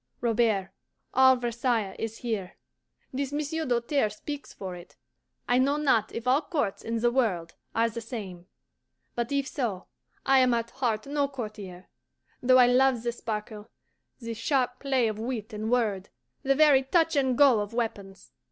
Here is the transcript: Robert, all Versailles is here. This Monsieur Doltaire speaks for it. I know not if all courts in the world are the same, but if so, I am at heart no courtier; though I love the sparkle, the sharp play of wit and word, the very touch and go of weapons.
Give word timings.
Robert, 0.19 0.71
all 1.13 1.35
Versailles 1.35 1.95
is 1.99 2.17
here. 2.17 2.55
This 3.13 3.31
Monsieur 3.31 3.67
Doltaire 3.67 4.09
speaks 4.11 4.51
for 4.51 4.73
it. 4.75 4.95
I 5.47 5.59
know 5.59 5.77
not 5.77 6.11
if 6.11 6.27
all 6.27 6.41
courts 6.41 6.81
in 6.81 6.97
the 7.01 7.11
world 7.11 7.53
are 7.75 7.87
the 7.87 8.01
same, 8.01 8.47
but 9.13 9.31
if 9.31 9.47
so, 9.47 9.85
I 10.25 10.39
am 10.39 10.55
at 10.55 10.71
heart 10.71 11.05
no 11.05 11.27
courtier; 11.27 11.87
though 12.41 12.57
I 12.57 12.65
love 12.65 13.03
the 13.03 13.11
sparkle, 13.11 13.69
the 14.17 14.33
sharp 14.33 14.79
play 14.79 15.07
of 15.07 15.19
wit 15.19 15.53
and 15.53 15.69
word, 15.69 16.09
the 16.41 16.55
very 16.55 16.81
touch 16.81 17.15
and 17.15 17.37
go 17.37 17.59
of 17.59 17.71
weapons. 17.71 18.31